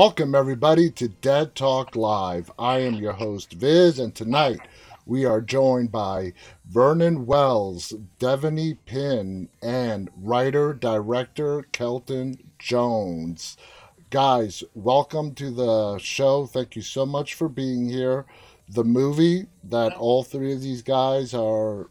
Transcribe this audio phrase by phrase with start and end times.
[0.00, 2.52] Welcome, everybody, to Dead Talk Live.
[2.56, 4.60] I am your host, Viz, and tonight
[5.06, 13.56] we are joined by Vernon Wells, Devanny Pinn, and writer director Kelton Jones.
[14.10, 16.46] Guys, welcome to the show.
[16.46, 18.24] Thank you so much for being here.
[18.68, 21.90] The movie that all three of these guys are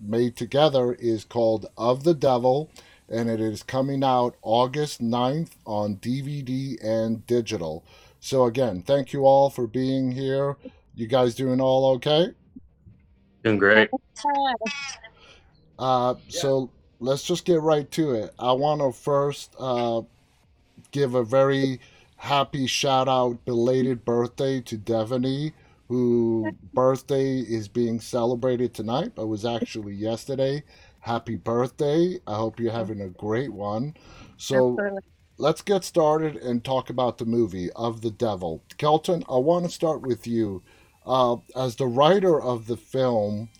[0.00, 2.70] made together is called Of the Devil
[3.14, 7.84] and it is coming out August 9th on DVD and digital.
[8.20, 10.56] So, again, thank you all for being here.
[10.94, 12.28] You guys doing all okay?
[13.44, 13.90] Doing great.
[15.78, 18.34] Uh, so, let's just get right to it.
[18.38, 20.02] I want to first uh,
[20.90, 21.80] give a very
[22.16, 25.52] happy shout out, belated birthday to Devanny,
[25.88, 30.62] who birthday is being celebrated tonight, but was actually yesterday
[31.04, 32.18] happy birthday.
[32.26, 33.94] I hope you're having a great one.
[34.38, 35.02] So Absolutely.
[35.36, 38.62] let's get started and talk about the movie of the devil.
[38.78, 40.62] Kelton, I want to start with you.
[41.04, 43.50] Uh, as the writer of the film,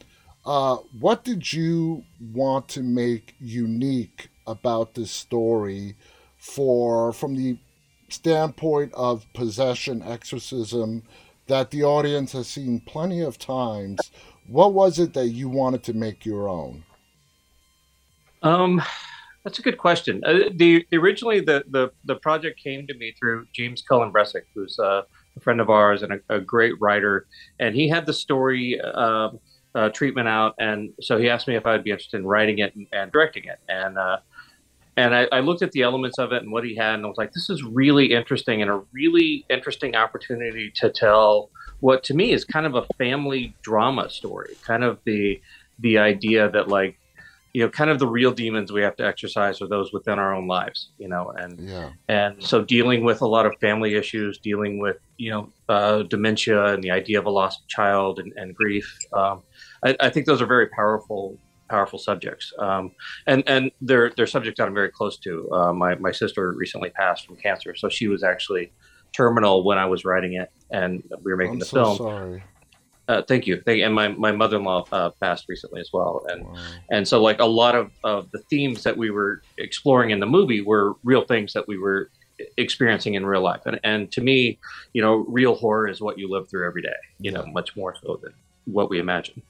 [0.46, 5.96] uh, what did you want to make unique about this story
[6.38, 7.58] for from the
[8.08, 11.02] standpoint of possession exorcism
[11.46, 14.10] that the audience has seen plenty of times
[14.46, 16.84] what was it that you wanted to make your own
[18.44, 18.82] um,
[19.42, 20.22] that's a good question.
[20.24, 24.78] Uh, the originally the, the the project came to me through James Cullen Bressack, who's
[24.78, 25.04] a
[25.40, 27.26] friend of ours and a, a, great writer,
[27.58, 29.30] and he had the story uh,
[29.74, 32.74] uh, treatment out, and so he asked me if I'd be interested in writing it
[32.76, 34.18] and, and directing it, and uh,
[34.96, 37.08] and I, I, looked at the elements of it and what he had, and I
[37.08, 42.14] was like, this is really interesting and a really interesting opportunity to tell what to
[42.14, 45.40] me is kind of a family drama story, kind of the
[45.80, 46.96] the idea that like
[47.54, 50.34] you know, kind of the real demons we have to exorcise are those within our
[50.34, 51.90] own lives, you know, and yeah.
[52.08, 56.74] and so dealing with a lot of family issues, dealing with you know uh, dementia
[56.74, 58.98] and the idea of a lost child and, and grief.
[59.12, 59.44] Um,
[59.84, 61.38] I, I, think those are very powerful
[61.70, 62.90] powerful subjects, um,
[63.28, 65.48] and and they're they're subjects that I'm very close to.
[65.52, 68.72] Uh, my my sister recently passed from cancer, so she was actually
[69.12, 71.96] terminal when I was writing it, and we were making I'm the so film.
[71.98, 72.42] Sorry.
[73.06, 73.60] Uh, thank you.
[73.66, 73.84] Thank you.
[73.84, 76.24] And my, my mother-in-law uh, passed recently as well.
[76.28, 76.54] And, wow.
[76.90, 80.26] and so like a lot of, of the themes that we were exploring in the
[80.26, 82.10] movie were real things that we were
[82.56, 83.60] experiencing in real life.
[83.66, 84.58] And, and to me,
[84.94, 87.94] you know, real horror is what you live through every day, you know, much more
[88.02, 88.32] so than
[88.64, 89.42] what we imagine.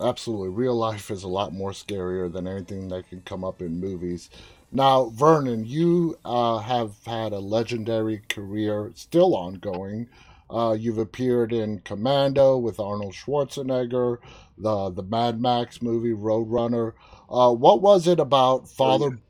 [0.00, 0.48] Absolutely.
[0.48, 4.30] Real life is a lot more scarier than anything that can come up in movies.
[4.72, 10.08] Now, Vernon, you uh, have had a legendary career, still ongoing,
[10.52, 14.18] uh, you've appeared in Commando with Arnold Schwarzenegger,
[14.58, 16.92] the the Mad Max movie Roadrunner.
[17.30, 19.10] Uh, what was it about Father?
[19.10, 19.20] Road.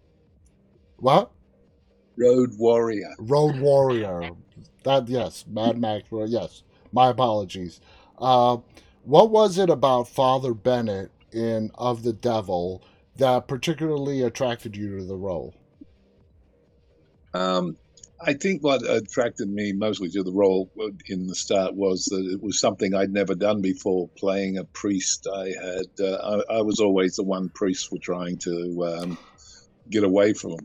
[0.97, 1.31] What?
[2.17, 3.15] Road Warrior.
[3.19, 4.31] Road Warrior.
[4.85, 6.09] That yes, Mad Max.
[6.11, 7.81] Yes, my apologies.
[8.19, 8.59] Uh,
[9.05, 12.83] what was it about Father Bennett in Of the Devil
[13.17, 15.55] that particularly attracted you to the role?
[17.35, 17.77] Um,
[18.25, 20.71] I think what attracted me mostly to the role
[21.07, 24.09] in the start was that it was something I'd never done before.
[24.17, 28.39] Playing a priest, I had uh, I, I, was always the one priests were trying
[28.39, 29.19] to um,
[29.91, 30.59] get away from,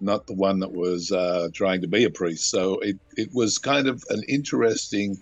[0.00, 2.50] not the one that was uh, trying to be a priest.
[2.50, 5.16] So it it was kind of an interesting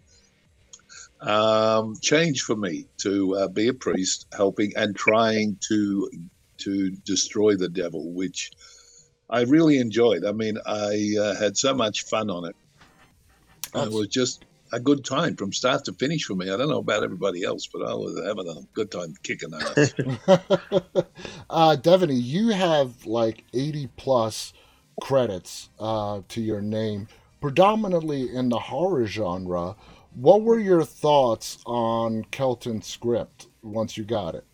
[1.21, 6.11] um, change for me to uh, be a priest, helping and trying to
[6.59, 8.53] to destroy the devil, which
[9.31, 10.25] I really enjoyed.
[10.25, 12.57] I mean, I uh, had so much fun on it.
[13.75, 16.51] It was just a good time from start to finish for me.
[16.51, 19.95] I don't know about everybody else, but I was having a good time kicking ass.
[21.51, 24.53] uh, Devanny, you have like 80 plus
[25.01, 27.09] credits uh, to your name,
[27.41, 29.77] predominantly in the horror genre.
[30.15, 34.45] What were your thoughts on Kelton's script once you got it?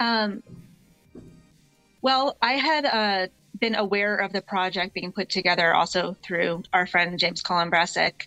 [0.00, 0.42] Um,
[2.02, 3.26] well, I had uh,
[3.58, 8.26] been aware of the project being put together also through our friend James Bressack.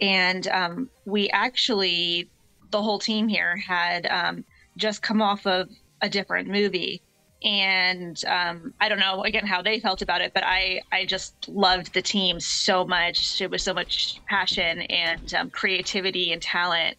[0.00, 2.28] And um, we actually,
[2.70, 4.44] the whole team here, had um,
[4.76, 5.68] just come off of
[6.02, 7.02] a different movie.
[7.42, 11.34] And um, I don't know again how they felt about it, but I, I just
[11.48, 13.40] loved the team so much.
[13.40, 16.96] It was so much passion and um, creativity and talent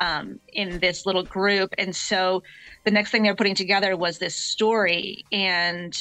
[0.00, 1.74] um, in this little group.
[1.78, 2.42] And so
[2.84, 5.24] the next thing they're putting together was this story.
[5.30, 5.94] And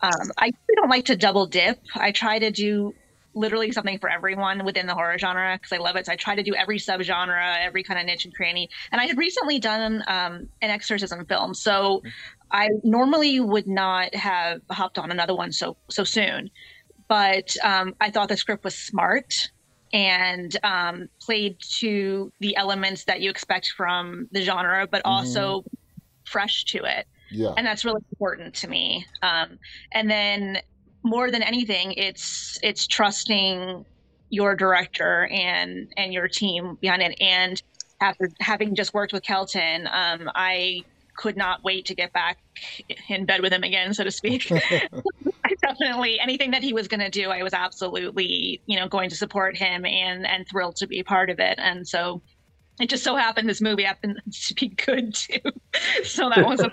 [0.00, 1.78] um, I don't like to double dip.
[1.94, 2.94] I try to do
[3.34, 6.06] literally something for everyone within the horror genre because I love it.
[6.06, 8.70] So I try to do every subgenre, every kind of niche and cranny.
[8.90, 12.02] And I had recently done um, an exorcism film, so
[12.50, 16.50] I normally would not have hopped on another one so so soon.
[17.08, 19.32] but um, I thought the script was smart
[19.92, 25.74] and um, played to the elements that you expect from the genre, but also mm-hmm.
[26.24, 27.06] fresh to it.
[27.30, 27.54] Yeah.
[27.56, 29.06] And that's really important to me.
[29.22, 29.58] Um,
[29.92, 30.58] and then
[31.02, 33.84] more than anything, it's it's trusting
[34.30, 37.16] your director and and your team behind it.
[37.20, 37.62] And
[38.00, 40.84] after having just worked with Kelton, um, I
[41.16, 42.38] could not wait to get back
[43.08, 44.50] in bed with him again, so to speak.
[44.52, 49.10] I definitely anything that he was going to do, I was absolutely, you know, going
[49.10, 51.58] to support him and and thrilled to be part of it.
[51.58, 52.22] And so
[52.78, 55.40] it just so happened this movie happened to be good too.
[56.04, 56.70] so that was a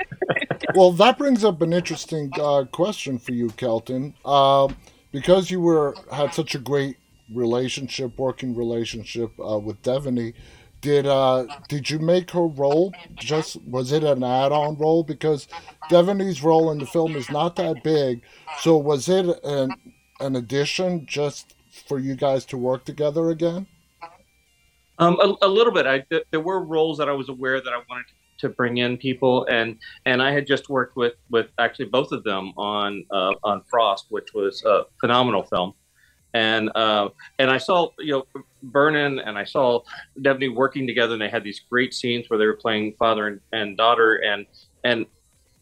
[0.74, 0.92] well.
[0.92, 4.68] That brings up an interesting uh, question for you, Kelton, uh,
[5.12, 6.96] because you were had such a great
[7.32, 10.34] relationship, working relationship uh, with Devanny.
[10.82, 15.46] Did uh did you make her role just was it an add-on role because
[15.88, 18.22] Devanny's role in the film is not that big,
[18.58, 19.70] so was it an
[20.20, 21.54] an addition just
[21.86, 23.68] for you guys to work together again?
[24.98, 25.86] Um, a, a little bit.
[25.86, 28.06] I there were roles that I was aware that I wanted
[28.38, 32.24] to bring in people, and and I had just worked with with actually both of
[32.24, 35.74] them on uh, on Frost, which was a phenomenal film
[36.34, 37.08] and uh,
[37.38, 39.80] and I saw you know Vernon and I saw
[40.18, 43.40] Devanny working together, and they had these great scenes where they were playing father and,
[43.52, 44.46] and daughter, and
[44.84, 45.06] and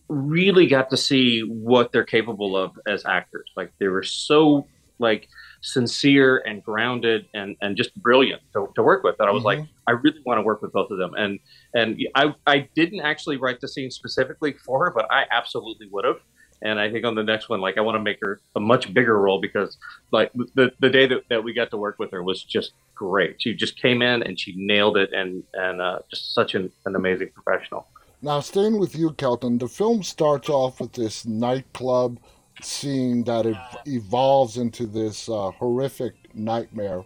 [0.08, 3.48] really got to see what they're capable of as actors.
[3.56, 4.66] Like they were so
[5.00, 5.28] like
[5.62, 9.60] sincere and grounded and and just brilliant to, to work with that I was mm-hmm.
[9.60, 11.38] like I really want to work with both of them and
[11.74, 16.04] and I I didn't actually write the scene specifically for her but I absolutely would
[16.04, 16.20] have
[16.62, 18.92] and I think on the next one, like I want to make her a much
[18.92, 19.78] bigger role because
[20.10, 23.36] like the the day that, that we got to work with her was just great.
[23.40, 26.96] She just came in and she nailed it and and uh, just such an, an
[26.96, 27.86] amazing professional.
[28.22, 32.18] Now staying with you, Kelton, the film starts off with this nightclub
[32.60, 37.04] scene that it evolves into this uh, horrific nightmare.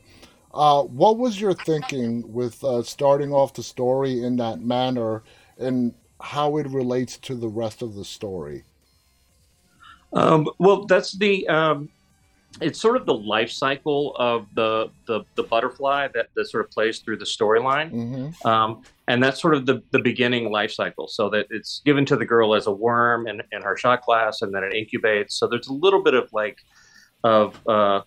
[0.53, 5.23] Uh, what was your thinking with uh, starting off the story in that manner
[5.59, 8.65] and how it relates to the rest of the story?
[10.14, 11.88] Um, well, that's the um,
[12.61, 16.70] it's sort of the life cycle of the the, the butterfly that, that sort of
[16.70, 18.46] plays through the storyline, mm-hmm.
[18.46, 21.08] um, and that's sort of the, the beginning life cycle.
[21.08, 24.43] So that it's given to the girl as a worm in, in her shot glass,
[24.43, 25.32] and then it incubates.
[25.32, 26.58] So there's a little bit of like
[27.25, 28.02] of uh,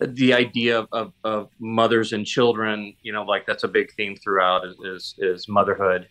[0.00, 2.94] the idea of, of, of, mothers and children.
[3.02, 6.08] You know, like that's a big theme throughout is is, is motherhood.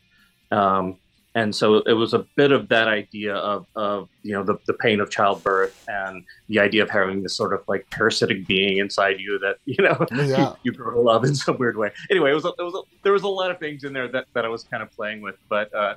[0.51, 0.97] Um,
[1.37, 4.73] and so it was a bit of that idea of, of you know the, the
[4.73, 9.19] pain of childbirth and the idea of having this sort of like parasitic being inside
[9.19, 10.49] you that you know yeah.
[10.49, 11.91] you, you grow to love in some weird way.
[12.09, 14.07] Anyway it was, a, it was a, there was a lot of things in there
[14.07, 15.95] that, that i was kind of playing with but uh,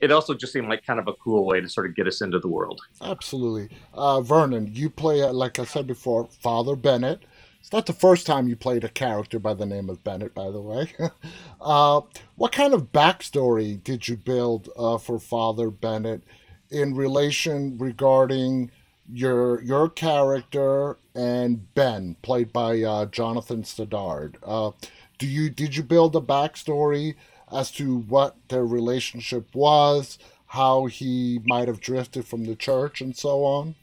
[0.00, 2.22] it also just seemed like kind of a cool way to sort of get us
[2.22, 2.80] into the world.
[3.02, 3.68] Absolutely.
[3.94, 7.20] Uh, vernon you play like i said before father bennett
[7.62, 10.50] it's not the first time you played a character by the name of Bennett, by
[10.50, 10.92] the way.
[11.60, 12.00] uh,
[12.34, 16.24] what kind of backstory did you build uh, for Father Bennett
[16.72, 18.72] in relation regarding
[19.08, 24.38] your your character and Ben, played by uh, Jonathan Stoddard?
[24.42, 24.72] Uh,
[25.18, 27.14] do you did you build a backstory
[27.52, 33.16] as to what their relationship was, how he might have drifted from the church, and
[33.16, 33.76] so on?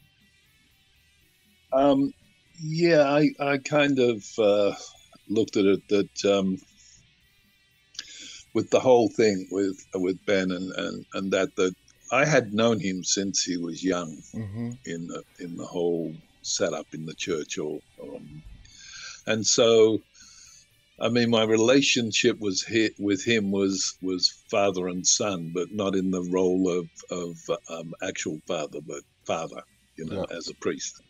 [1.72, 2.12] Um,
[2.62, 4.74] yeah, I, I kind of uh,
[5.28, 6.58] looked at it that um,
[8.54, 11.74] with the whole thing with with Ben and, and, and that that
[12.12, 14.70] I had known him since he was young mm-hmm.
[14.84, 16.12] in the in the whole
[16.42, 18.42] setup in the church or um,
[19.26, 20.00] and so
[21.00, 25.94] I mean my relationship was hit with him was was father and son but not
[25.94, 27.38] in the role of of
[27.68, 29.62] um, actual father but father
[29.96, 30.36] you know yeah.
[30.36, 31.00] as a priest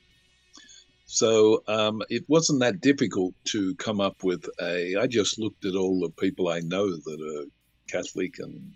[1.13, 4.95] so um, it wasn't that difficult to come up with a.
[4.95, 7.51] I just looked at all the people I know that are
[7.89, 8.73] Catholic and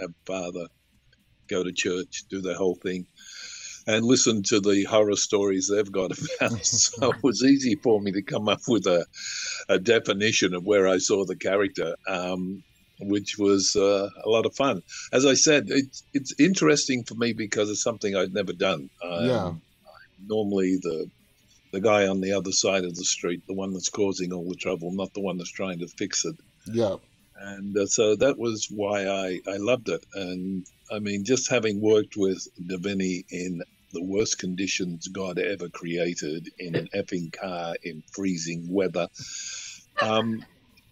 [0.00, 0.66] have father,
[1.46, 3.06] go to church, do the whole thing,
[3.86, 6.10] and listen to the horror stories they've got
[6.40, 6.64] about.
[6.64, 9.04] so it was easy for me to come up with a,
[9.68, 11.94] a definition of where I saw the character.
[12.08, 12.64] Um,
[13.00, 14.82] which was uh, a lot of fun.
[15.12, 18.90] As I said, it's it's interesting for me because it's something I'd never done.
[19.04, 19.52] Um, yeah.
[20.26, 21.08] Normally, the
[21.72, 24.54] the guy on the other side of the street, the one that's causing all the
[24.54, 26.36] trouble, not the one that's trying to fix it.
[26.66, 26.96] Yeah.
[27.40, 30.04] And uh, so that was why I, I loved it.
[30.14, 36.50] And I mean, just having worked with Devanny in the worst conditions God ever created
[36.58, 39.08] in an effing car in freezing weather,
[40.00, 40.44] um,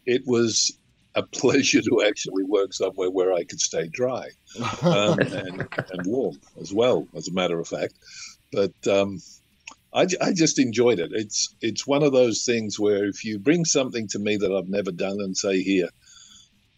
[0.06, 0.78] it was
[1.14, 4.28] a pleasure to actually work somewhere where I could stay dry
[4.82, 7.94] um, and, and warm as well, as a matter of fact.
[8.52, 9.20] But um,
[9.96, 11.10] I, I just enjoyed it.
[11.14, 14.68] It's it's one of those things where if you bring something to me that I've
[14.68, 15.88] never done and say here,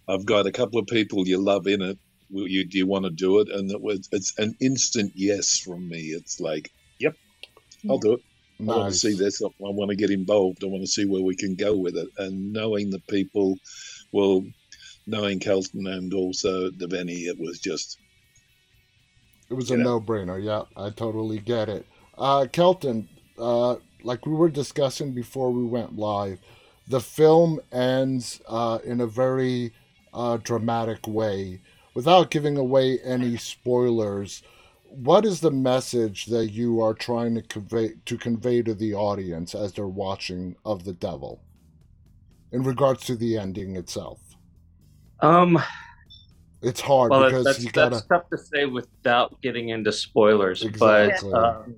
[0.09, 1.99] I've got a couple of people you love in it.
[2.31, 3.49] Will you do you want to do it?
[3.51, 5.99] And it was it's an instant yes from me.
[5.99, 6.71] It's like,
[7.01, 7.17] yep,
[7.91, 8.21] I'll do it.
[8.61, 8.75] Nice.
[8.75, 9.43] I want to see this.
[9.43, 10.63] I want to get involved.
[10.63, 12.09] I want to see where we can go with it.
[12.19, 13.57] And knowing the people,
[14.13, 14.45] well,
[15.09, 17.99] knowing Kelton and also Devanny, it was just.
[19.51, 20.43] It was a no brainer.
[20.43, 21.87] Yeah, I totally get it.
[22.19, 23.09] Uh, Kelton,
[23.39, 26.41] uh, like we were discussing before we went live,
[26.89, 29.73] the film ends uh, in a very
[30.13, 31.61] uh, dramatic way.
[31.95, 34.43] Without giving away any spoilers,
[34.85, 39.55] what is the message that you are trying to convey to convey to the audience
[39.55, 41.41] as they're watching of the devil
[42.53, 44.21] in regards to the ending itself?
[45.21, 45.61] Um,
[46.63, 47.97] it's hard well, because that's, you gotta.
[47.97, 51.31] That's tough to say without getting into spoilers, exactly.
[51.31, 51.77] but um,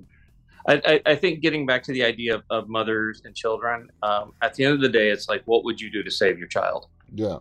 [0.69, 4.55] I, I, think getting back to the idea of, of mothers and children, um, at
[4.55, 6.87] the end of the day, it's like, what would you do to save your child?
[7.15, 7.39] Yeah.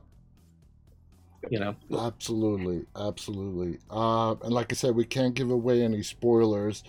[1.49, 1.75] You know?
[1.97, 3.79] Absolutely absolutely.
[3.89, 6.83] Uh, and like i said we can't give away any spoilers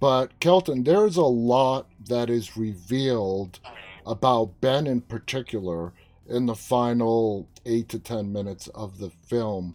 [0.00, 3.60] but kelton there's a lot that is revealed
[4.06, 5.92] about ben in particular
[6.28, 9.74] in the final eight to ten minutes of the film.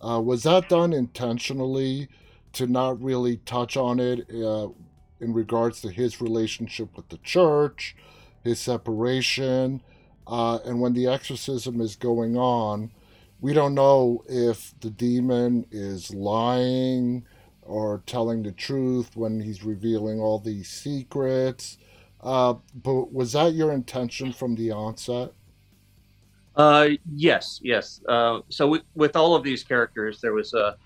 [0.00, 2.08] Uh, was that done intentionally
[2.52, 4.68] to not really touch on it uh,
[5.24, 7.96] in regards to his relationship with the church
[8.42, 9.82] his separation
[10.26, 12.90] uh, and when the exorcism is going on
[13.40, 17.26] we don't know if the demon is lying
[17.60, 21.78] or telling the truth when he's revealing all these secrets.
[22.22, 25.32] Uh, but was that your intention from the onset?
[26.56, 28.00] Uh, yes, yes.
[28.08, 30.76] Uh, so with, with all of these characters, there was a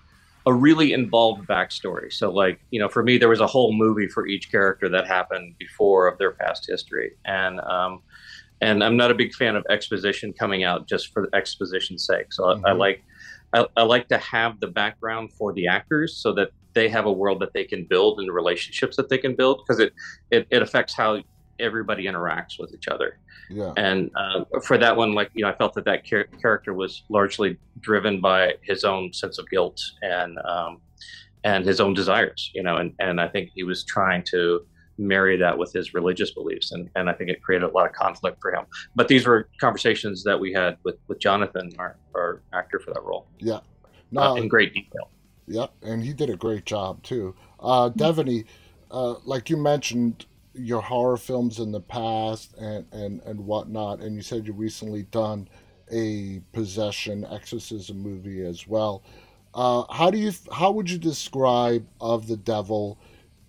[0.45, 2.11] a really involved backstory.
[2.11, 5.07] So, like you know, for me, there was a whole movie for each character that
[5.07, 8.01] happened before of their past history, and um,
[8.61, 12.33] and I'm not a big fan of exposition coming out just for exposition's sake.
[12.33, 12.65] So mm-hmm.
[12.65, 12.79] I, I, mm-hmm.
[12.79, 13.03] like
[13.53, 17.11] I, I, like to have the background for the actors so that they have a
[17.11, 19.93] world that they can build and relationships that they can build because it,
[20.31, 21.21] it it affects how
[21.59, 23.17] everybody interacts with each other.
[23.49, 23.73] Yeah.
[23.77, 27.03] And uh, for that one, like you know, I felt that that char- character was
[27.09, 30.81] largely driven by his own sense of guilt and um,
[31.43, 32.51] and his own desires.
[32.53, 34.65] You know, and and I think he was trying to
[34.99, 37.93] marry that with his religious beliefs and, and i think it created a lot of
[37.93, 42.41] conflict for him but these were conversations that we had with, with jonathan our, our
[42.53, 43.59] actor for that role yeah
[44.11, 45.09] no, uh, in great detail
[45.47, 48.43] yeah and he did a great job too uh devanny
[48.91, 50.25] uh like you mentioned
[50.59, 55.03] your horror films in the past and and and whatnot and you said you recently
[55.03, 55.47] done
[55.91, 59.03] a possession exorcism movie as well
[59.55, 62.99] uh how do you how would you describe of the devil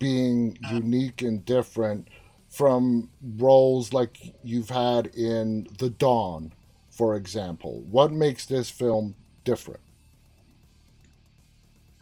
[0.00, 2.08] being unique and different
[2.50, 6.52] from roles like you've had in The Dawn,
[6.90, 7.82] for example?
[7.88, 9.14] What makes this film
[9.44, 9.80] different?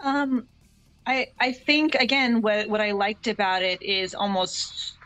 [0.00, 0.48] Um,
[1.06, 4.97] I I think again what what I liked about it is almost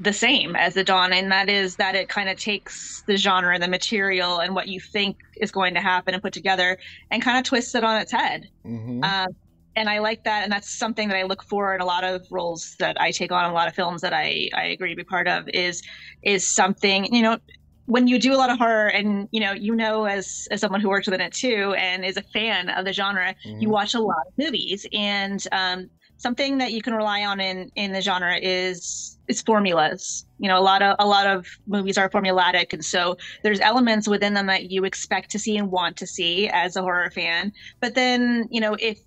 [0.00, 3.58] the same as the dawn and that is that it kind of takes the genre
[3.58, 6.76] the material and what you think is going to happen and put together
[7.10, 9.04] and kind of twists it on its head mm-hmm.
[9.04, 9.28] um,
[9.76, 12.26] and I like that, and that's something that I look for in a lot of
[12.30, 15.04] roles that I take on, a lot of films that I I agree to be
[15.04, 15.48] part of.
[15.52, 15.82] Is
[16.22, 17.38] is something you know
[17.86, 20.80] when you do a lot of horror, and you know you know as as someone
[20.80, 23.60] who works within it too, and is a fan of the genre, mm-hmm.
[23.60, 25.90] you watch a lot of movies, and um,
[26.24, 30.26] something that you can rely on in in the genre is is formulas.
[30.38, 34.08] You know, a lot of a lot of movies are formulatic, and so there's elements
[34.08, 37.52] within them that you expect to see and want to see as a horror fan.
[37.80, 38.98] But then, you know, if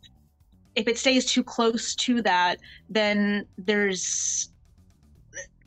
[0.75, 4.51] if it stays too close to that, then there's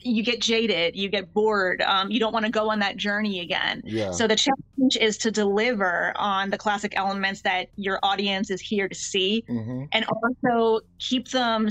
[0.02, 3.40] you get jaded, you get bored, um, you don't want to go on that journey
[3.40, 3.82] again.
[3.84, 4.10] Yeah.
[4.10, 8.88] So the challenge is to deliver on the classic elements that your audience is here
[8.88, 9.84] to see, mm-hmm.
[9.92, 11.68] and also keep them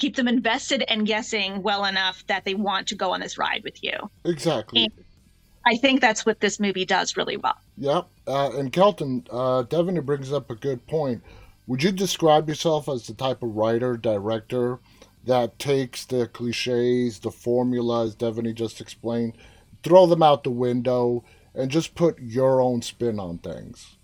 [0.00, 3.62] keep them invested and guessing well enough that they want to go on this ride
[3.62, 3.92] with you.
[4.24, 4.84] Exactly.
[4.84, 4.92] And
[5.66, 7.56] I think that's what this movie does really well.
[7.78, 8.08] Yep.
[8.26, 11.22] Uh, and Kelton, uh, Devin brings up a good point.
[11.66, 14.80] Would you describe yourself as the type of writer, director
[15.26, 19.34] that takes the cliches, the formulas Devanny just explained,
[19.82, 23.96] throw them out the window, and just put your own spin on things?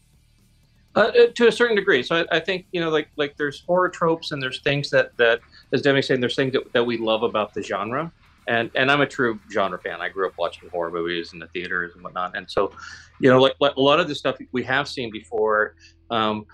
[0.96, 2.02] Uh, uh to a certain degree.
[2.02, 5.16] So I, I, think you know, like like there's horror tropes and there's things that
[5.18, 5.40] that,
[5.72, 8.10] as Demi saying, there's things that, that we love about the genre.
[8.48, 10.00] And and I'm a true genre fan.
[10.00, 12.36] I grew up watching horror movies in the theaters and whatnot.
[12.36, 12.72] And so,
[13.20, 15.76] you know, like, like a lot of the stuff we have seen before.
[16.10, 16.46] Um,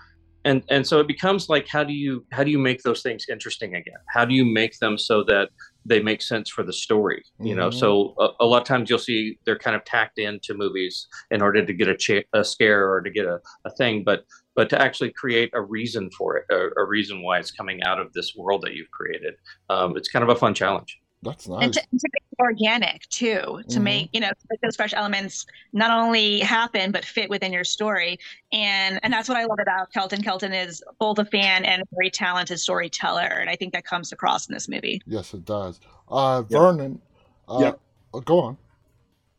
[0.49, 3.21] and and so it becomes like how do you how do you make those things
[3.35, 5.47] interesting again how do you make them so that
[5.89, 7.21] they make sense for the story.
[7.39, 7.79] You know, Mhm.
[7.81, 11.41] so a, a lot of times you'll see they're kind of tacked into movies in
[11.41, 14.19] order to get a, cha- a scare or to get a, a thing, but
[14.57, 17.99] but to actually create a reason for it, a, a reason why it's coming out
[18.03, 19.35] of this world that you've created.
[19.69, 20.91] Um, it's kind of a fun challenge.
[21.23, 21.71] That's and nice.
[21.71, 23.83] to, to make it organic too to Mhm.
[23.83, 28.19] make you know let those fresh elements not only happen but fit within your story
[28.53, 31.85] and and that's what i love about kelton kelton is both a fan and a
[31.95, 35.79] very talented storyteller and i think that comes across in this movie Yes, it does.
[36.07, 36.59] Uh, Yeah.
[36.59, 37.01] Vernon,
[37.49, 37.71] uh, Yeah.
[38.13, 38.57] oh, go on.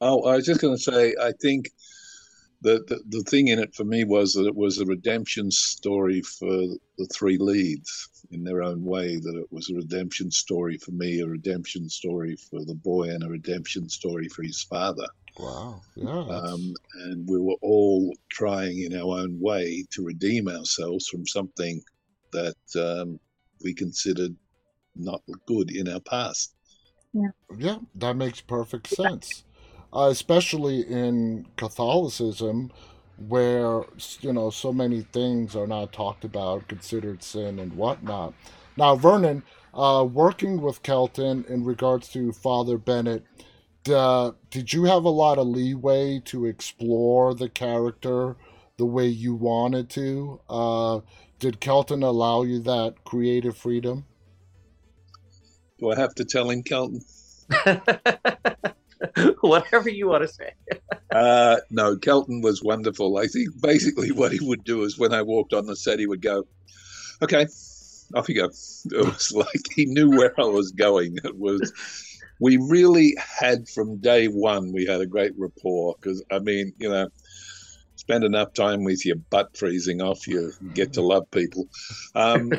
[0.00, 1.70] Oh, I was just going to say, I think
[2.60, 6.22] the, the the thing in it for me was that it was a redemption story
[6.22, 9.16] for the three leads in their own way.
[9.16, 13.22] That it was a redemption story for me, a redemption story for the boy, and
[13.22, 15.06] a redemption story for his father.
[15.38, 15.82] Wow.
[15.94, 16.24] Yeah.
[16.24, 16.74] Um,
[17.04, 21.80] and we were all trying in our own way to redeem ourselves from something
[22.32, 23.20] that um,
[23.62, 24.34] we considered
[24.96, 26.54] not good in our past.
[27.56, 29.44] Yeah, that makes perfect sense.
[29.92, 32.70] Uh, especially in Catholicism,
[33.28, 33.82] where
[34.20, 38.34] you know so many things are not talked about, considered sin and whatnot.
[38.76, 39.42] Now, Vernon,
[39.74, 43.24] uh, working with Kelton in regards to Father Bennett,
[43.90, 48.36] uh, did you have a lot of leeway to explore the character
[48.76, 50.40] the way you wanted to?
[50.48, 51.00] Uh,
[51.38, 54.06] did Kelton allow you that creative freedom?
[55.80, 57.00] Do I have to tell him, Kelton?
[59.40, 60.52] Whatever you want to say.
[61.10, 63.16] Uh, no, Kelton was wonderful.
[63.16, 66.06] I think basically what he would do is when I walked on the set, he
[66.06, 66.44] would go,
[67.22, 67.46] "Okay,
[68.14, 71.16] off you go." It was like he knew where I was going.
[71.24, 71.72] It was.
[72.40, 74.70] We really had from day one.
[74.70, 77.08] We had a great rapport because I mean, you know,
[77.96, 81.68] spend enough time with your butt freezing off, you get to love people.
[82.14, 82.52] Um,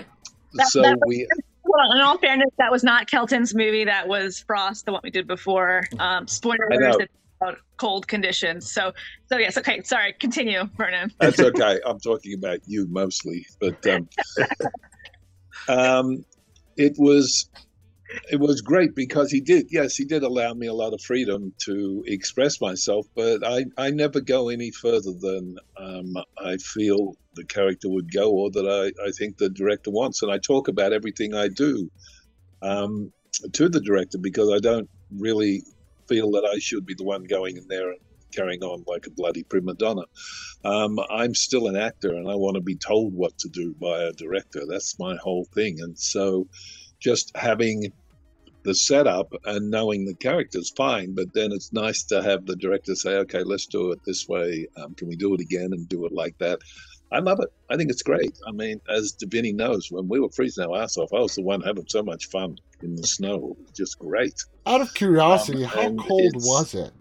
[0.70, 1.28] so that was- we
[1.70, 5.10] well in all fairness that was not kelton's movie that was frost the one we
[5.10, 8.92] did before um spoilers it's about cold conditions so
[9.28, 11.80] so yes okay sorry continue vernon That's okay.
[11.86, 14.10] I'm talking about you mostly, but um,
[15.68, 16.26] um,
[16.78, 17.50] it was
[18.32, 19.68] it was great because he did.
[19.70, 23.92] Yes, he did allow me a lot of freedom to express myself, but I I
[23.92, 29.08] never go any further than um, I feel the character would go, or that I
[29.08, 31.90] I think the director wants, and I talk about everything I do
[32.62, 33.12] um,
[33.54, 35.64] to the director because I don't really
[36.08, 38.00] feel that I should be the one going in there and
[38.36, 40.04] carrying on like a bloody prima donna.
[40.64, 44.04] Um, I'm still an actor and I want to be told what to do by
[44.04, 44.64] a director.
[44.68, 45.82] That's my whole thing.
[45.82, 46.48] And so
[47.00, 47.92] just having
[48.64, 52.94] the setup and knowing the character's fine, but then it's nice to have the director
[52.94, 54.68] say, okay, let's do it this way.
[54.78, 56.60] Um, can we do it again and do it like that?
[57.12, 57.50] I love it.
[57.70, 58.38] I think it's great.
[58.48, 61.42] I mean, as Devanny knows, when we were freezing our ass off, I was the
[61.42, 63.36] one having so much fun in the snow.
[63.36, 64.44] It was just great.
[64.66, 66.92] Out of curiosity, Um, how cold was it?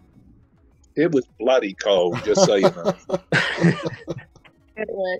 [0.96, 2.94] It was bloody cold, just so you know.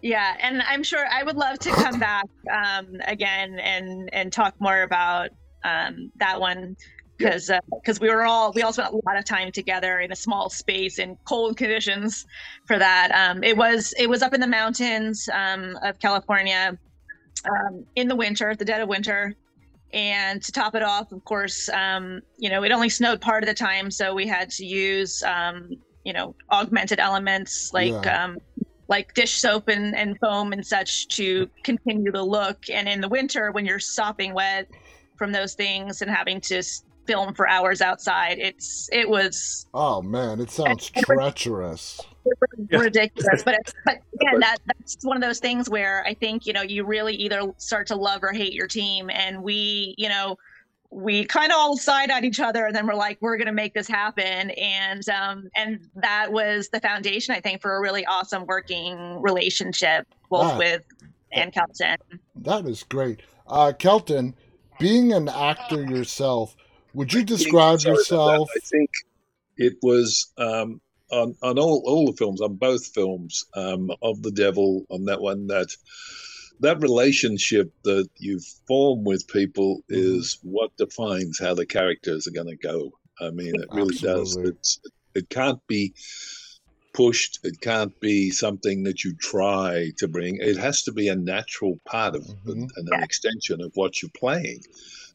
[0.02, 4.54] Yeah, and I'm sure I would love to come back um, again and and talk
[4.60, 5.30] more about
[5.64, 6.76] um, that one
[7.18, 10.16] because because we were all we all spent a lot of time together in a
[10.16, 12.24] small space in cold conditions
[12.66, 13.10] for that.
[13.12, 16.78] Um, it was it was up in the mountains um, of California
[17.48, 19.34] um, in the winter, the dead of winter.
[19.94, 23.48] And to top it off, of course, um, you know, it only snowed part of
[23.48, 25.70] the time, so we had to use, um,
[26.04, 28.24] you know, augmented elements like Yeah.
[28.24, 28.36] um,
[28.88, 32.58] like dish soap and, and foam and such to continue the look.
[32.70, 34.66] And in the winter, when you're sopping wet
[35.16, 36.62] from those things and having to
[37.08, 42.00] film for hours outside, it's it was Oh man, it sounds And- treacherous.
[42.70, 43.42] Ridiculous.
[43.42, 46.84] But but again, that that's one of those things where I think you know you
[46.84, 50.36] really either start to love or hate your team, and we you know
[50.90, 53.72] we kind of all side at each other, and then we're like, we're gonna make
[53.74, 58.44] this happen, and um and that was the foundation I think for a really awesome
[58.46, 60.58] working relationship both Wow.
[60.58, 60.82] with
[61.32, 61.96] and Kelton.
[62.36, 63.20] That is great.
[63.46, 64.34] Uh, Kelton,
[64.78, 66.54] being an actor yourself,
[66.94, 68.48] would you describe Sorry yourself?
[68.56, 68.90] I think
[69.56, 74.32] it was um, on on all, all the films, on both films um, of the
[74.32, 75.68] devil, on that one that
[76.60, 79.96] that relationship that you form with people Mhm.
[79.96, 82.92] is what defines how the characters are going to go.
[83.20, 84.36] I mean, it really does.
[84.36, 84.50] Absolutely.
[84.52, 84.80] It's
[85.14, 85.94] it can't be
[86.92, 87.38] pushed.
[87.44, 90.36] It can't be something that you try to bring.
[90.40, 92.68] It has to be a natural part of Mhm.
[92.76, 94.62] and an extension of what you're playing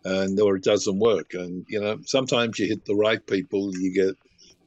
[0.05, 1.33] and or it doesn't work.
[1.33, 4.15] And you know, sometimes you hit the right people, you get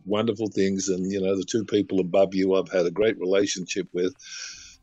[0.05, 0.89] wonderful things.
[0.89, 4.15] And you know, the two people above you, I've had a great relationship with.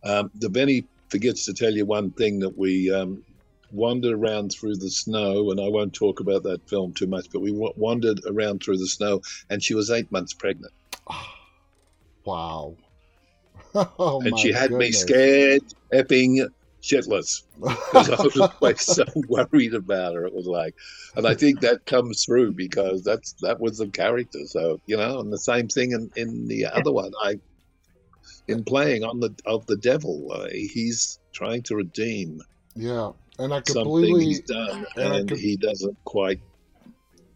[0.03, 3.23] Um, Devanny forgets to tell you one thing that we um,
[3.71, 7.41] wandered around through the snow, and I won't talk about that film too much, but
[7.41, 10.73] we w- wandered around through the snow, and she was eight months pregnant.
[12.25, 12.77] Wow.
[13.75, 15.61] oh, and she had me scared,
[15.91, 16.47] epping
[16.83, 20.25] shitless because I was always so worried about her.
[20.25, 20.75] It was like,
[21.15, 24.39] and I think that comes through because that's that was the character.
[24.45, 27.13] So you know, and the same thing in, in the other one.
[27.23, 27.39] I
[28.47, 32.41] in playing on the of the devil, uh, he's trying to redeem
[32.75, 36.39] yeah, and I completely he's done, and and com- he doesn't quite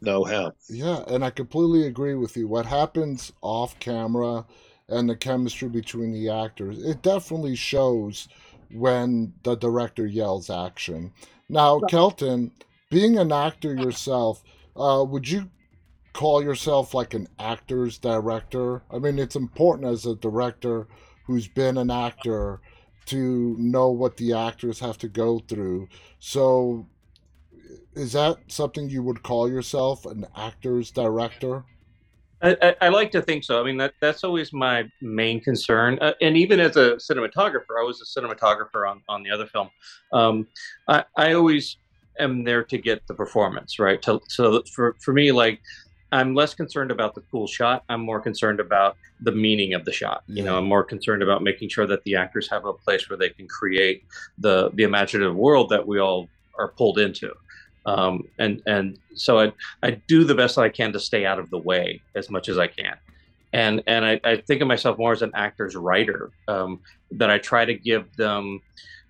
[0.01, 0.53] know how.
[0.69, 2.47] Yeah, and I completely agree with you.
[2.47, 4.45] What happens off camera
[4.89, 8.27] and the chemistry between the actors, it definitely shows
[8.71, 11.11] when the director yells action.
[11.49, 12.51] Now, Kelton,
[12.89, 14.43] being an actor yourself,
[14.75, 15.49] uh, would you
[16.13, 18.83] call yourself like an actor's director?
[18.91, 20.87] I mean, it's important as a director
[21.25, 22.61] who's been an actor
[23.05, 25.87] to know what the actors have to go through.
[26.19, 26.87] So,
[27.93, 31.63] is that something you would call yourself an actor's director?
[32.41, 33.59] I, I, I like to think so.
[33.59, 35.97] I mean, that that's always my main concern.
[36.01, 39.69] Uh, and even as a cinematographer, I was a cinematographer on, on the other film.
[40.13, 40.47] Um,
[40.87, 41.77] I, I always
[42.19, 44.01] am there to get the performance right.
[44.03, 45.61] To, so for for me, like
[46.11, 47.83] I'm less concerned about the cool shot.
[47.89, 50.23] I'm more concerned about the meaning of the shot.
[50.27, 53.17] You know, I'm more concerned about making sure that the actors have a place where
[53.17, 54.05] they can create
[54.37, 57.33] the the imaginative world that we all are pulled into.
[57.87, 61.49] Um, and and so I I do the best I can to stay out of
[61.49, 62.95] the way as much as I can.
[63.53, 67.37] And and I, I think of myself more as an actor's writer, um, that I
[67.37, 68.61] try to give them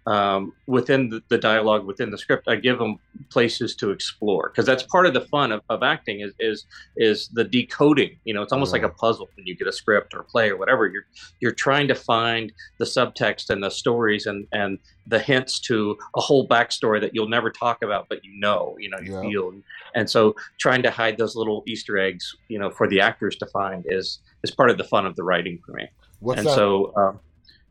[0.07, 2.95] um, within the, the dialogue, within the script, I give them
[3.29, 6.65] places to explore because that's part of the fun of, of acting is is
[6.95, 8.17] is the decoding.
[8.23, 10.57] You know, it's almost like a puzzle when you get a script or play or
[10.57, 10.87] whatever.
[10.87, 11.03] You're
[11.41, 16.21] you're trying to find the subtext and the stories and and the hints to a
[16.21, 19.21] whole backstory that you'll never talk about, but you know, you know, you Yeah.
[19.21, 19.61] feel,
[19.95, 23.45] and so trying to hide those little Easter eggs, you know, for the actors to
[23.47, 25.87] find is is part of the fun of the writing for me.
[26.19, 26.55] What's and that?
[26.55, 27.19] so, um,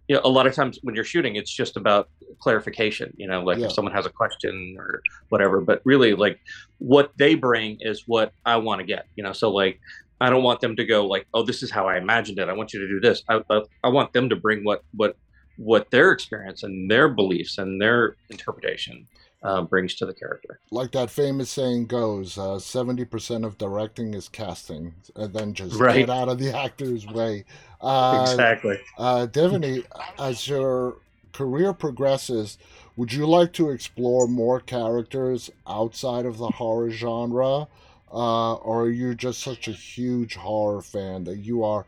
[0.09, 2.09] you know, a lot of times when you're shooting, it's just about
[2.41, 3.13] clarification.
[3.17, 3.67] You know, like Yeah.
[3.67, 5.61] if someone has a question or whatever.
[5.61, 6.39] But really, like
[6.79, 9.07] what they bring is what I want to get.
[9.17, 9.81] You know, so like
[10.21, 12.49] I don't want them to go like, "Oh, this is how I imagined it.
[12.49, 15.17] I want you to do this." I, I, I want them to bring what what
[15.59, 19.07] what their experience and their beliefs and their interpretation
[19.47, 20.61] uh, brings to the character.
[20.71, 25.79] like that famous saying goes, uh, seventy percent of directing is casting, and then just
[25.79, 25.95] Right.
[25.95, 27.45] get out of the actor's way.
[27.81, 28.79] Uh, exactly.
[28.99, 29.85] uh, Devanny,
[30.19, 30.99] as your
[31.33, 32.59] career progresses,
[32.97, 37.69] would you like to explore more characters outside of the horror genre,
[38.13, 41.87] uh, or are you just such a huge horror fan that you are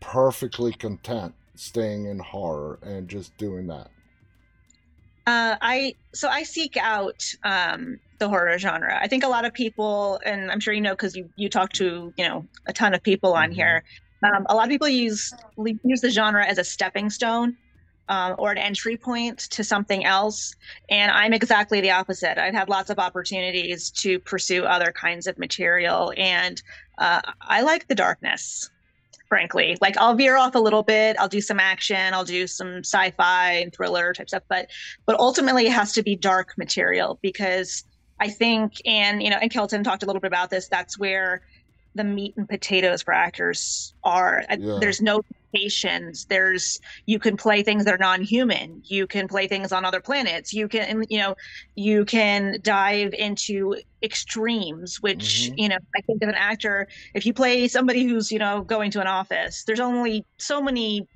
[0.00, 3.90] perfectly content staying in horror and just doing that?
[5.30, 8.98] Uh, I so I seek out um, the horror genre.
[9.00, 11.72] I think a lot of people, and I'm sure you know because you you talk
[11.74, 13.54] to you know a ton of people on Mhm.
[13.54, 13.84] here.
[14.24, 15.32] Um, a lot of people use
[15.84, 17.56] use the genre as a stepping stone
[18.08, 20.52] um, or an entry point to something else,
[20.90, 22.36] and I'm exactly the opposite.
[22.42, 26.60] I've had lots of opportunities to pursue other kinds of material, and
[26.98, 28.68] uh, I like the darkness
[29.30, 29.78] frankly.
[29.80, 31.16] Like I'll veer off a little bit.
[31.18, 32.12] I'll do some action.
[32.12, 34.42] I'll do some sci-fi and thriller type stuff.
[34.50, 34.68] But
[35.06, 37.84] but ultimately, it has to be dark material because
[38.18, 40.68] I think, and you know, and Kelton talked a little bit about this.
[40.68, 41.40] That's where
[41.94, 44.44] the meat and potatoes for actors are.
[44.50, 44.76] Yeah.
[44.78, 46.26] There's no limitations.
[46.28, 48.82] There's you can play things that are non-human.
[48.86, 50.52] You can play things on other planets.
[50.52, 51.34] You can you know
[51.74, 55.54] you can dive into extremes, which Mhm.
[55.56, 58.90] you know I think of an actor if you play somebody who's you know going
[58.92, 61.06] to an office there's only so many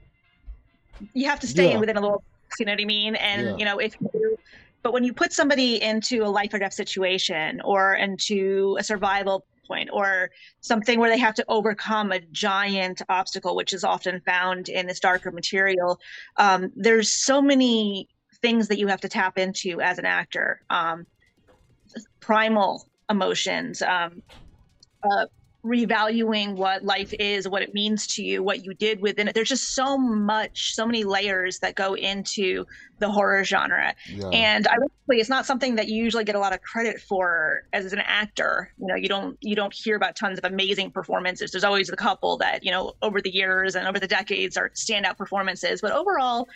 [1.12, 1.78] you have to stay Yeah.
[1.78, 2.24] within a little
[2.58, 3.56] you know what i mean and Yeah.
[3.58, 4.36] you know if you
[4.82, 9.44] but when you put somebody into a life or death situation or into a survival
[9.66, 14.68] point or something where they have to overcome a giant obstacle which is often found
[14.68, 15.98] in this darker material.
[16.36, 18.08] Um, there's so many
[18.42, 20.60] things that you have to tap into as an actor.
[20.70, 21.06] Um,
[22.20, 24.22] primal emotions um,
[25.02, 25.26] uh,
[25.64, 29.34] revaluing what life is, what it means to you, what you did within it.
[29.34, 32.66] There's just so much, so many layers that go into
[32.98, 33.94] the horror genre.
[34.08, 34.28] Yeah.
[34.28, 37.92] And ironically, it's not something that you usually get a lot of credit for as
[37.92, 38.70] an actor.
[38.78, 41.50] You know, you don't you don't hear about tons of amazing performances.
[41.50, 44.70] There's always the couple that you know over the years and over the decades are
[44.70, 45.80] standout performances.
[45.80, 46.46] But overall,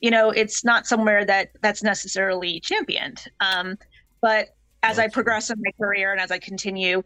[0.00, 3.24] you know, it's not somewhere that that's necessarily championed.
[3.40, 3.78] Um,
[4.20, 4.48] but
[4.82, 7.02] as I progress in my career and as I continue,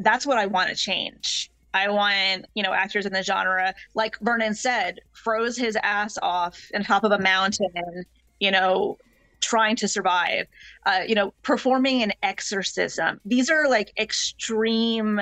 [0.00, 1.50] that's what I want to change.
[1.74, 6.58] I want, you know, actors in the genre, like Vernon said, froze his ass off
[6.74, 8.04] on top of a mountain,
[8.40, 8.96] you know,
[9.40, 10.46] trying to survive.
[10.86, 13.20] Uh, you know, performing an exorcism.
[13.24, 15.20] These are like extreme,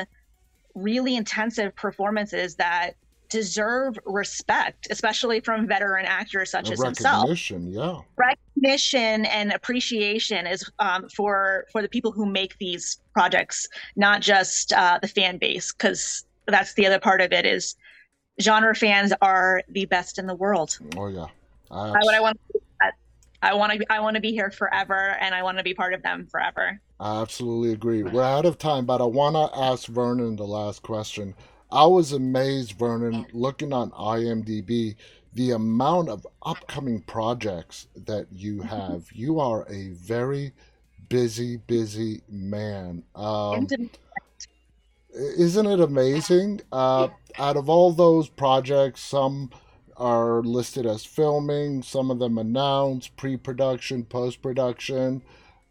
[0.75, 2.93] really intensive performances that
[3.29, 7.23] deserve respect, especially from veteran actors such A as himself.
[7.23, 8.01] recognition, yeah.
[8.17, 14.73] Recognition and appreciation is um, for for the people who make these projects, not just
[14.73, 17.47] uh, the fan base, because that's the other part of it.
[17.47, 17.77] Is
[18.41, 20.79] genre fans are the best in the world.
[20.97, 21.27] Oh yeah.
[21.71, 22.39] I would I want?
[23.43, 23.93] I want to.
[23.93, 26.81] I want to be here forever, and I want to be part of them forever.
[26.99, 28.03] I absolutely agree.
[28.03, 31.35] We're out of time, but I want to ask Vernon the last question.
[31.71, 34.97] I was amazed, Vernon, looking on IMDb,
[35.35, 39.05] the amount of upcoming projects that you have.
[39.13, 40.53] You are a very
[41.09, 43.03] busy, busy man.
[43.15, 43.67] Um,
[45.13, 46.61] isn't it amazing?
[46.73, 49.51] Uh, out of all those projects, some
[49.97, 55.23] are listed as filming, some of them announced, pre production, post production.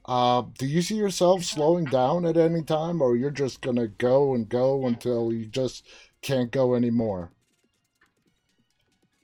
[0.07, 3.87] Uh, do you see yourself slowing down at any time, or you're just going to
[3.87, 5.85] go and go until you just
[6.21, 7.31] can't go anymore?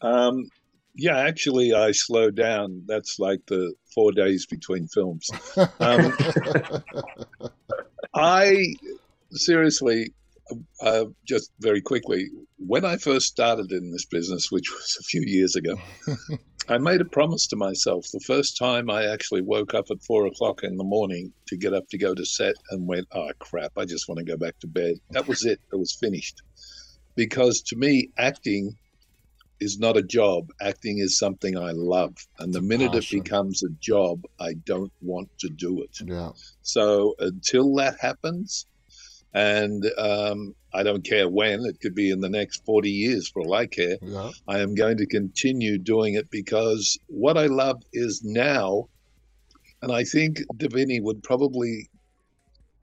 [0.02, 0.50] Um,
[0.96, 2.84] yeah, actually, I slowed down.
[2.88, 5.30] That's like the four days between films.
[5.80, 6.14] Um,
[8.16, 8.74] I
[9.32, 10.14] seriously,
[10.82, 15.24] uh, just very quickly, when I first started in this business, which was a few
[15.26, 15.76] years ago,
[16.70, 18.06] I made a promise to myself.
[18.14, 21.74] The first time I actually woke up at four o'clock in the morning to get
[21.74, 24.60] up to go to set and went, oh crap, I just want to go back
[24.60, 24.96] to bed.
[25.10, 25.60] That was it.
[25.74, 26.42] It was finished.
[27.16, 28.76] Because to me, acting
[29.60, 30.50] is not a job.
[30.62, 32.16] Acting is something I love.
[32.40, 33.20] And the minute passion.
[33.20, 35.98] it becomes a job, I don't want to do it.
[36.06, 36.32] yeah.
[36.64, 38.66] So until that happens,
[39.34, 43.42] and um, I don't care when, it could be in the next 40 years for
[43.42, 44.32] all I care, Yeah.
[44.48, 48.90] I am going to continue doing it because what I love is now,
[49.82, 51.90] and I think Devanny would probably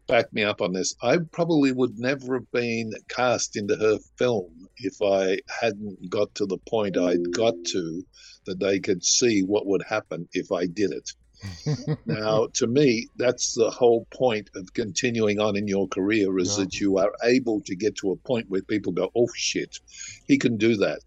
[0.06, 0.94] back me up on this.
[1.02, 6.46] I probably would never have been cast into her film if I hadn't got to
[6.46, 8.02] the point I'd got to
[8.46, 11.11] that they could see what would happen if I did it.
[12.07, 16.64] Now, to me, that's the whole point of continuing on in your career is Yeah.
[16.64, 19.79] that you are able to get to a point where people go, oh shit,
[20.27, 21.01] he can do that.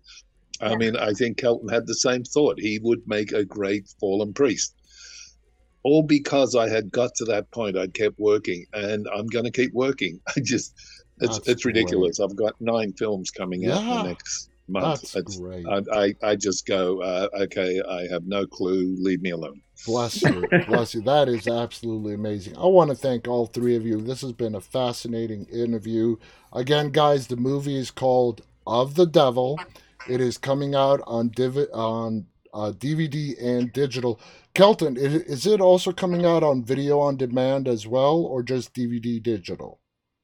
[0.62, 2.60] I mean, I think Kelton had the same thought.
[2.60, 4.76] He would make a great fallen priest.
[5.84, 9.52] All because I had got to that point, I kept working, and I'm going to
[9.52, 10.20] keep working.
[10.36, 10.76] I just,
[11.20, 12.20] it's That's it's ridiculous.
[12.20, 15.02] I've got nine films coming out in the next month.
[15.02, 15.66] That's It's- great.
[15.68, 18.96] I, I, I just go, uh, okay, I have no clue.
[19.00, 19.62] Leave me alone.
[19.86, 20.48] Bless you.
[20.68, 21.02] Bless you.
[21.02, 22.58] That is absolutely amazing.
[22.58, 24.00] I want to thank all three of you.
[24.02, 26.18] This has been a fascinating interview.
[26.54, 29.60] Again, guys, the movie is called Of the Devil.
[30.08, 34.20] It is coming out on div- on uh, DVD and digital.
[34.54, 38.74] Kelton, is, is it also coming out on video on demand as well, or just
[38.74, 39.80] DVD digital?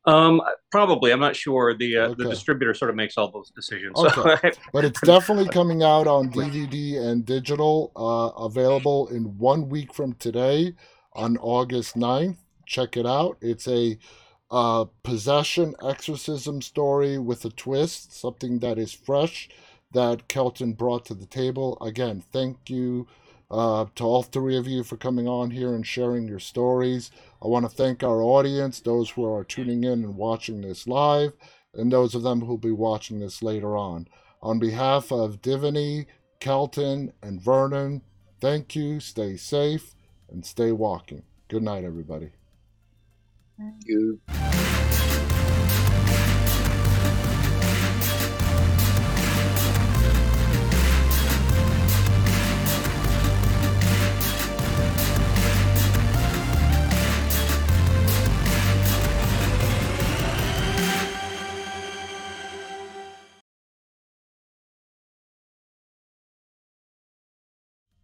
[0.08, 0.42] Um,
[0.72, 1.12] probably.
[1.12, 1.76] I'm not sure.
[1.76, 3.98] The uh, the distributor sort of makes all those decisions.
[3.98, 4.52] Okay.
[4.54, 9.94] So But it's definitely coming out on DVD and digital, uh, available in one week
[9.94, 10.74] from today
[11.14, 12.38] on August 9th.
[12.66, 13.38] Check it out.
[13.42, 13.98] It's a
[14.50, 19.50] uh, possession exorcism story with a twist, something that is fresh
[19.92, 21.78] that Kelton brought to the table.
[21.82, 23.08] Again, thank you
[23.50, 27.12] uh, to all three of you for coming on here and sharing your stories.
[27.42, 31.34] I want to thank our audience, those who are tuning in and watching this live,
[31.74, 34.08] and those of them who will be watching this later on.
[34.42, 36.06] On behalf of Devanny,
[36.40, 38.02] Kelton, and Vernon,
[38.40, 39.96] thank you, stay safe,
[40.30, 41.24] and stay walking.
[41.48, 42.32] Good night, everybody.
[43.86, 44.20] You